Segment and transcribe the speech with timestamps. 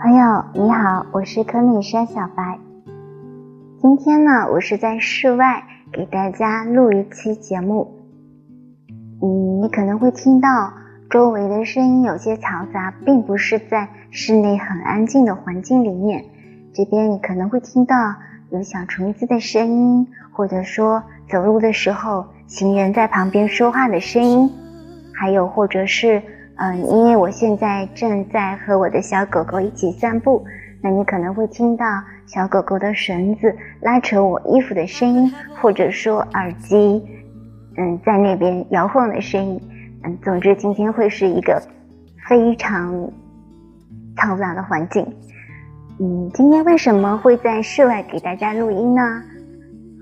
[0.00, 2.56] 朋友你好，我是科米山小白。
[3.80, 7.98] 今天呢，我是在室外给大家录一期节目。
[9.20, 10.72] 嗯，你可能会听到
[11.10, 16.24] 周围的声音有些嘈杂，并不是在室内很安静的环境里面。
[16.72, 17.96] 这边你可能会听到
[18.50, 24.48] 有小虫子的声音，或者说走路的时候行人在旁边说话的声音，
[25.12, 26.22] 还有或者是。
[26.60, 30.44] 嗯，因为我现在正在和我的小狗狗一起散步，
[30.82, 31.84] 那你可能会听到
[32.26, 37.00] 小狗狗的绳子拉扯我衣服的声音，或者说耳机，
[37.76, 39.60] 嗯，在那边摇晃的声音。
[40.02, 41.62] 嗯，总之今天会是一个
[42.28, 43.08] 非常
[44.16, 45.06] 嘈杂的环境。
[46.00, 49.00] 嗯，今天为什么会在室外给大家录音呢？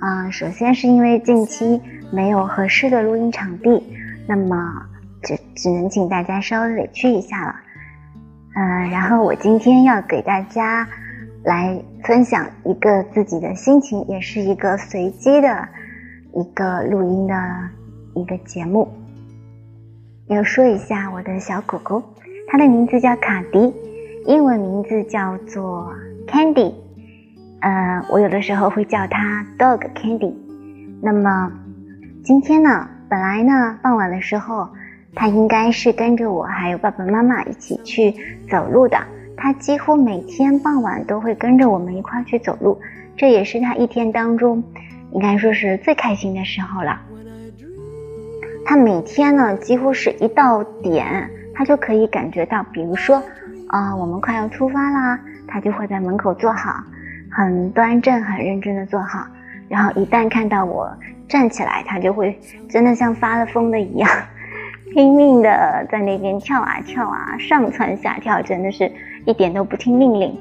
[0.00, 1.78] 啊，首先是因为近期
[2.10, 3.82] 没有合适的录音场地，
[4.26, 4.56] 那么。
[5.26, 7.56] 只只能请大家稍微委屈一下了，
[8.54, 10.86] 嗯，然后我今天要给大家
[11.42, 15.68] 来分享一个自己的心情，也是一个随机的
[16.32, 17.34] 一个录音的
[18.14, 18.88] 一个节目。
[20.28, 22.00] 要说一下我的小狗狗，
[22.46, 23.74] 它的名字叫卡迪，
[24.26, 25.92] 英文名字叫做
[26.28, 26.72] Candy，
[27.62, 30.32] 呃，我有的时候会叫它 Dog Candy。
[31.02, 31.50] 那么
[32.22, 34.68] 今天呢，本来呢，傍晚的时候。
[35.16, 38.14] 他应该是跟着我还有爸爸妈妈一起去
[38.48, 38.96] 走路的。
[39.36, 42.78] 他几乎每天傍晚都会跟着我们一块去走路，
[43.16, 44.62] 这也是他一天当中
[45.12, 47.00] 应该说是最开心的时候了。
[48.64, 53.22] 他每天呢，几乎是一到点，他就可以感觉到，比如说
[53.68, 56.82] 啊，我们快要出发啦，他就会在门口坐好，
[57.30, 59.26] 很端正、很认真的坐好。
[59.68, 60.90] 然后一旦看到我
[61.28, 64.08] 站起来，他就会真的像发了疯的一样。
[64.96, 68.90] 拼命的在那边跳啊跳啊，上蹿下跳，真的是
[69.26, 70.34] 一点都不听命令。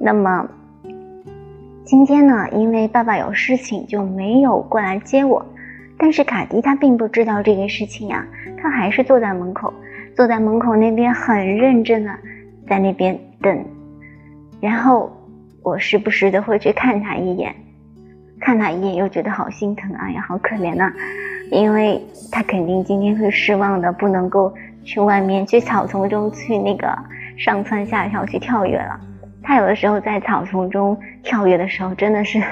[0.00, 0.48] 那么
[1.84, 5.46] 今天呢，因为爸爸有事情，就没有过来接我。
[5.96, 8.26] 但是卡迪他并不知道这个事情呀，
[8.60, 9.72] 他还是坐在门口，
[10.16, 12.10] 坐在门口那边很认真的
[12.68, 13.64] 在那边等。
[14.60, 15.08] 然后
[15.62, 17.54] 我时不时的会去看他一眼，
[18.40, 20.92] 看他一眼又觉得好心疼，哎呀，好可怜呐。
[21.54, 26.92] 因为他肯定今天会失望的，不能够去外面去草丛中去那个
[27.38, 28.98] 上蹿下跳去跳跃了。
[29.40, 32.42] 他有的时候在草丛中跳跃的时候，真的是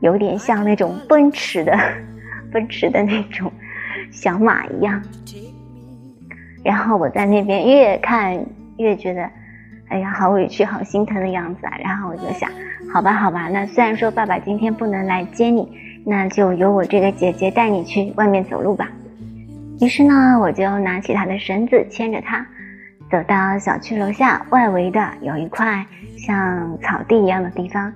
[0.00, 1.76] 有点像那种奔驰的
[2.52, 3.50] 奔驰的那种
[4.12, 5.02] 小马一样。
[6.62, 8.38] 然后我在那边越看
[8.76, 9.28] 越觉得，
[9.88, 11.72] 哎呀，好委屈，好心疼的样子啊。
[11.82, 12.48] 然后我就想，
[12.92, 15.68] 好吧，好吧，那虽然说爸爸今天不能来接你。
[16.10, 18.88] 那就由我这个姐姐带你去外面走路吧。
[19.78, 22.46] 于是呢，我就拿起她的绳子，牵着她，
[23.10, 25.84] 走到小区楼下外围的有一块
[26.16, 27.92] 像草地一样的地方，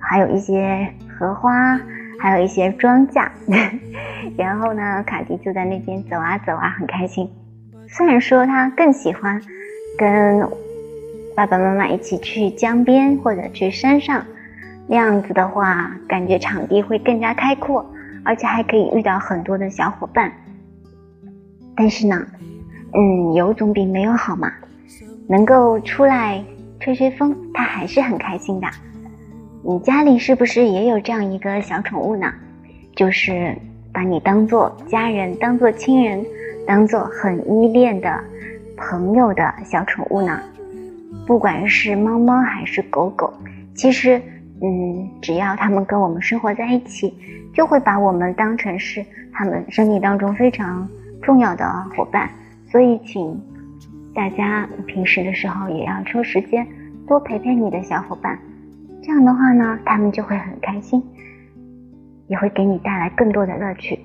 [0.00, 1.80] 还有一些荷花，
[2.18, 3.28] 还有一些庄稼。
[4.36, 7.30] 然后呢，卡迪就在那边走啊走啊，很开心。
[7.86, 9.40] 虽然说他更喜欢
[9.96, 10.40] 跟
[11.36, 14.26] 爸爸妈妈一起去江边或者去山上。
[14.88, 17.88] 那样子的话，感觉场地会更加开阔，
[18.24, 20.30] 而且还可以遇到很多的小伙伴。
[21.74, 22.26] 但是呢，
[22.92, 24.52] 嗯，有总比没有好嘛。
[25.28, 26.44] 能够出来
[26.78, 28.66] 吹吹风，他还是很开心的。
[29.62, 32.30] 你家里是不是也有这样一个小宠物呢？
[32.94, 33.56] 就是
[33.92, 36.22] 把你当做家人、当做亲人、
[36.66, 38.22] 当做很依恋的
[38.76, 40.38] 朋友的小宠物呢？
[41.26, 43.32] 不管是猫猫还是狗狗，
[43.74, 44.20] 其实。
[44.64, 47.12] 嗯，只要他们跟我们生活在一起，
[47.52, 50.88] 就会把我们当成是他们生命当中非常
[51.20, 52.30] 重要的伙伴。
[52.70, 53.42] 所以，请
[54.14, 56.64] 大家平时的时候也要抽时间
[57.08, 58.38] 多陪陪你的小伙伴。
[59.02, 61.02] 这样的话呢，他们就会很开心，
[62.28, 63.98] 也会给你带来更多的乐趣。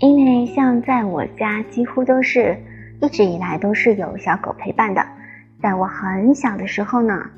[0.00, 2.56] 因为像在我家，几乎都是
[3.02, 5.04] 一直以来都是有小狗陪伴的。
[5.60, 7.30] 在我很小的时候呢。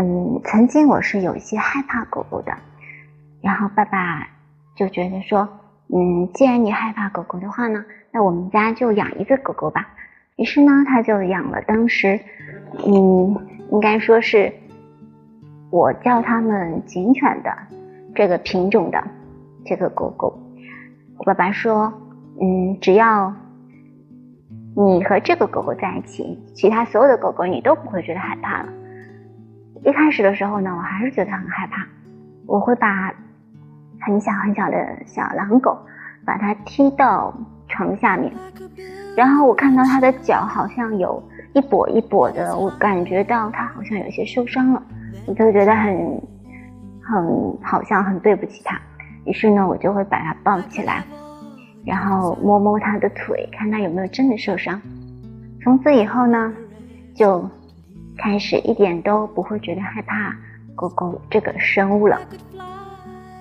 [0.00, 2.52] 嗯，曾经我是有一些害怕狗狗的，
[3.42, 4.26] 然后爸爸
[4.74, 5.46] 就觉得说，
[5.88, 9.86] 嗯，既然你害怕狗狗的话呢，那我们家就养一个狗狗吧。
[10.36, 12.18] 于是呢，他就养了当时，
[12.86, 13.36] 嗯，
[13.72, 14.50] 应该说是
[15.70, 17.54] 我叫他们警犬的
[18.14, 19.04] 这个品种的
[19.66, 20.32] 这个狗狗。
[21.18, 21.92] 我爸爸说，
[22.40, 23.30] 嗯，只要
[24.74, 28.72] 你和这个狗狗在一起，其他所有的狗狗你都不会觉得害怕了。
[29.82, 31.86] 一开始的时候呢，我还是觉得很害怕。
[32.46, 33.12] 我会把
[34.00, 35.78] 很小很小的小狼狗，
[36.24, 37.32] 把它踢到
[37.68, 38.32] 床下面，
[39.16, 41.22] 然后我看到它的脚好像有
[41.52, 44.82] 一跛一跛的，我感觉到它好像有些受伤了，
[45.26, 46.22] 我就觉得很
[47.02, 48.76] 很好像很对不起它，
[49.24, 51.04] 于是呢，我就会把它抱起来，
[51.86, 54.80] 然后摸摸它的腿，看它有没有真的受伤。
[55.62, 56.52] 从此以后呢，
[57.14, 57.48] 就
[58.20, 60.36] 开始一点都不会觉得害怕
[60.74, 62.20] 狗狗这个生物了。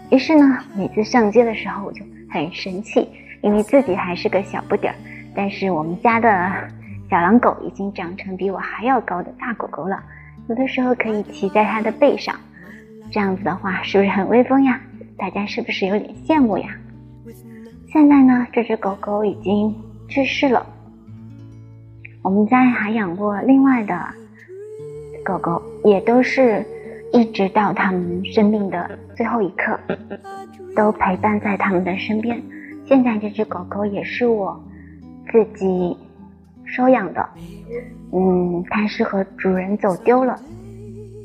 [0.10, 3.08] 于是呢，每次上街的时候我就很生气，
[3.42, 4.96] 因为自己还是个小不点儿，
[5.36, 6.30] 但是我们家的
[7.10, 10.02] 小狼狗已经长成比我还要高的大狗狗了，
[10.48, 12.36] 有的时候可以骑在它的背上，
[13.12, 14.80] 这样子的话是不是很威风呀？
[15.18, 16.70] 大家是不是有点羡慕呀？
[17.92, 19.76] 现在呢，这只狗狗已经
[20.08, 20.66] 去世了。
[22.22, 23.96] 我们家还养过另外的
[25.20, 26.66] 狗狗，也都是
[27.14, 29.80] 一直到他们生命的最后一刻，
[30.76, 32.42] 都陪伴在他们的身边。
[32.86, 34.60] 现在这只狗狗也是我
[35.32, 35.96] 自己
[36.66, 37.30] 收养的，
[38.12, 40.40] 嗯，它是和主人走丢了，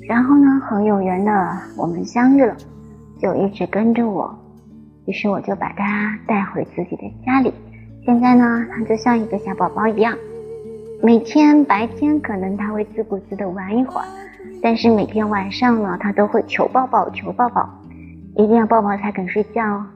[0.06, 2.54] 然后呢，很有缘的我们相遇了，
[3.20, 4.34] 就一直跟着我，
[5.06, 7.52] 于是我就把它带回自己的家里。
[8.04, 10.14] 现在呢，它就像一个小宝宝一样。
[11.04, 14.06] 每天白天可能他会自顾自的玩一会儿，
[14.62, 17.68] 但是每天晚上呢，他都会求抱抱，求抱抱，
[18.36, 19.86] 一定要抱抱才肯睡觉哦。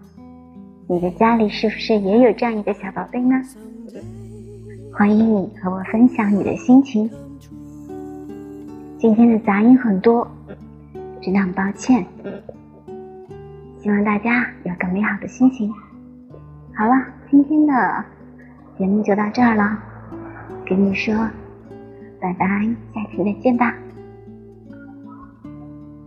[0.86, 3.40] 你的家里是不是也有这样一个小宝贝呢？
[4.92, 7.10] 欢迎你和我分享你的心情。
[8.98, 10.28] 今天的杂音很多，
[11.22, 12.04] 真的很抱歉。
[13.80, 15.72] 希望大家有个美好的心情。
[16.76, 16.92] 好了，
[17.30, 18.04] 今天的
[18.76, 19.84] 节目就到这儿了。
[20.68, 21.14] 跟你说，
[22.20, 22.46] 拜拜，
[22.94, 23.74] 下期再见吧。